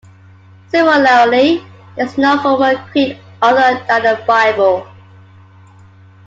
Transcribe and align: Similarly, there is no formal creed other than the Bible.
Similarly, 0.69 1.63
there 1.95 2.07
is 2.07 2.17
no 2.17 2.39
formal 2.41 2.75
creed 2.87 3.19
other 3.39 3.85
than 3.87 4.01
the 4.01 4.23
Bible. 4.25 4.87